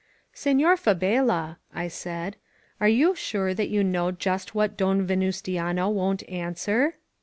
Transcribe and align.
"Senor 0.33 0.77
Fabela," 0.77 1.57
I 1.75 1.87
said, 1.87 2.35
"are 2.79 2.87
you 2.89 3.13
sure 3.13 3.53
that 3.53 3.69
you 3.69 3.83
know 3.83 4.09
just 4.09 4.55
what 4.55 4.75
Don 4.75 5.05
Venustiano 5.05 5.91
won't 5.91 6.27
answer?" 6.27 6.95